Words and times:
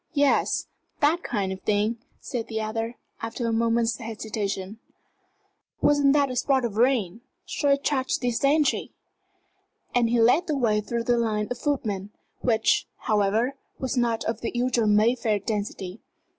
"Yes 0.15 0.65
that 0.99 1.21
kind 1.21 1.51
of 1.51 1.61
thing," 1.61 1.99
said 2.19 2.47
the 2.47 2.59
other, 2.59 2.95
after 3.21 3.45
a 3.45 3.53
moment's 3.53 3.97
hesitation. 3.97 4.79
"Wasn't 5.79 6.13
that 6.13 6.31
a 6.31 6.35
spot 6.35 6.65
of 6.65 6.75
rain? 6.77 7.21
Shall 7.45 7.73
I 7.73 7.75
charge 7.75 8.17
these 8.17 8.39
gentry?" 8.39 8.93
And 9.93 10.09
he 10.09 10.19
led 10.19 10.47
the 10.47 10.57
way 10.57 10.81
through 10.81 11.03
the 11.03 11.19
line 11.19 11.49
of 11.51 11.59
footmen, 11.59 12.09
which, 12.39 12.87
however, 13.01 13.53
was 13.77 13.95
not 13.95 14.23
of 14.23 14.41
the 14.41 14.49
usual 14.55 14.87
Mayfair 14.87 15.37
density. 15.37 16.01